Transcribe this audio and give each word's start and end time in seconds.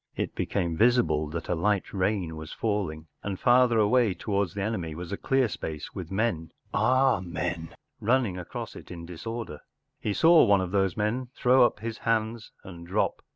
It 0.15 0.33
became 0.33 0.75
visible 0.75 1.27
that 1.29 1.47
a 1.47 1.53
light 1.53 1.93
rain 1.93 2.35
was 2.35 2.51
falling, 2.51 3.05
and 3.21 3.39
farther 3.39 3.77
away 3.77 4.15
towards 4.15 4.55
the 4.55 4.63
enemy 4.63 4.95
was 4.95 5.11
a 5.11 5.15
dear 5.15 5.47
space 5.47 5.93
with 5.93 6.09
men—“ 6.09 6.51
our 6.73 7.21
men? 7.21 7.67
n 7.69 7.75
—running 8.01 8.35
across 8.35 8.75
it 8.75 8.89
in 8.89 9.05
disorder. 9.05 9.59
He 9.99 10.13
saw 10.13 10.43
one 10.43 10.59
of 10.59 10.71
those 10.71 10.97
men 10.97 11.27
throw 11.35 11.63
up 11.67 11.81
his 11.81 11.99
hands 11.99 12.51
and 12.63 12.87
drop. 12.87 13.21